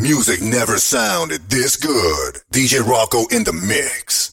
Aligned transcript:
Music 0.00 0.40
never 0.40 0.78
sounded 0.78 1.50
this 1.50 1.76
good. 1.76 2.36
DJ 2.50 2.80
Rocco 2.80 3.26
in 3.26 3.44
the 3.44 3.52
mix. 3.52 4.32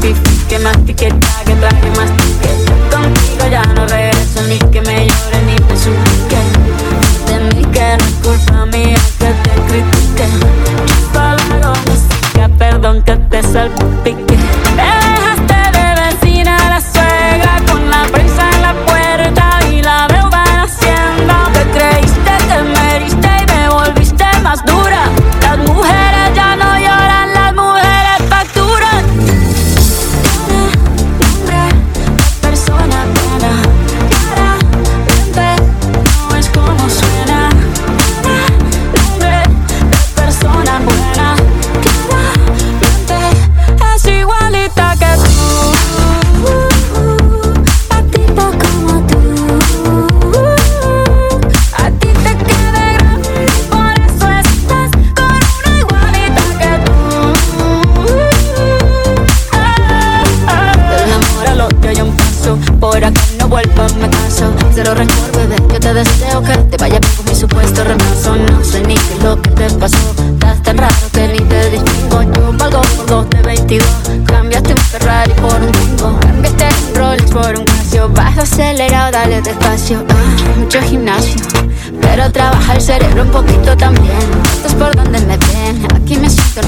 Que 0.00 0.14
vi 0.14 0.38
que 0.48 0.58
mastique, 0.58 1.08
trague, 1.08 1.60
trague, 1.60 1.90
mastique 1.94 2.48
Contigo 2.90 3.50
ya 3.50 3.62
no 3.74 3.86
regreso 3.86 4.42
ni 4.48 4.58
que 4.70 4.80
me 4.80 5.06
llore 5.06 5.42
ni 5.44 5.52
me 5.52 5.76
suplique. 5.76 6.40
De 7.26 7.54
mí 7.54 7.64
que 7.66 7.96
no 7.98 8.04
es 8.04 8.14
culpa 8.22 8.66
mía 8.66 8.98
que 9.18 9.26
te 9.26 9.50
critique. 9.68 10.26
Palabras, 11.12 11.78
música, 11.86 12.48
perdón 12.58 13.02
que 13.02 13.16
te 13.16 13.42
salpique. 13.42 14.19
culpa, 63.62 63.86
me 63.98 64.08
canso, 64.08 64.52
cero 64.74 64.94
rencor, 64.94 65.32
bebé. 65.36 65.56
Yo 65.72 65.80
te 65.80 65.94
deseo 65.94 66.42
que 66.42 66.56
te 66.56 66.76
vaya 66.76 66.98
bien 66.98 67.12
con 67.16 67.26
mi 67.26 67.34
supuesto 67.34 67.84
reemplazo. 67.84 68.36
No 68.36 68.64
sé 68.64 68.80
ni 68.82 68.94
qué 68.94 69.14
es 69.14 69.22
lo 69.22 69.40
que 69.40 69.50
te 69.50 69.70
pasó. 69.70 70.14
Estás 70.32 70.62
tan 70.62 70.78
raro 70.78 70.94
que 71.12 71.28
ni 71.28 71.40
te 71.40 71.70
distingo. 71.70 72.22
Yo 72.22 72.52
valgo 72.58 72.80
por 72.96 73.06
dos 73.06 73.30
de 73.30 73.42
22. 73.42 73.88
Cambiaste 74.26 74.72
un 74.72 74.78
Ferrari 74.78 75.32
por 75.32 75.54
un 75.54 75.72
bingo. 75.72 76.18
Cambiaste 76.20 76.68
un 76.88 76.94
Rolex 76.94 77.30
por 77.30 77.58
un 77.58 77.64
Casio. 77.64 78.08
Bajo 78.08 78.40
acelerado, 78.40 79.12
dale 79.12 79.42
despacio. 79.42 80.04
Ah, 80.08 80.58
mucho 80.58 80.80
gimnasio. 80.82 81.40
Pero 82.00 82.30
trabaja 82.32 82.74
el 82.74 82.80
cerebro 82.80 83.22
un 83.22 83.30
poquito 83.30 83.76
también. 83.76 84.16
Esto 84.54 84.68
es 84.68 84.74
por 84.74 84.96
donde 84.96 85.20
me 85.20 85.36
ven. 85.36 85.86
Aquí 85.94 86.16
me 86.16 86.30
siento 86.30 86.62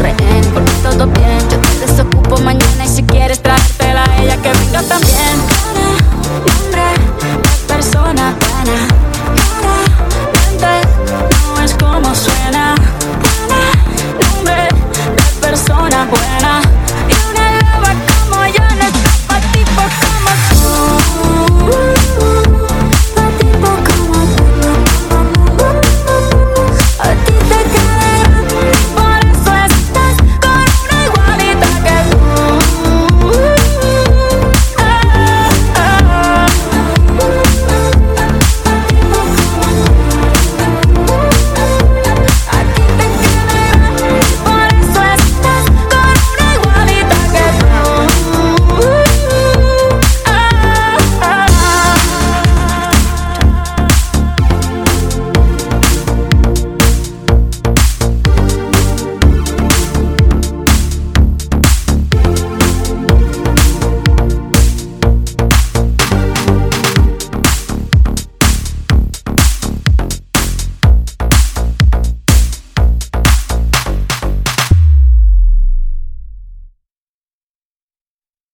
buena. 16.07 16.82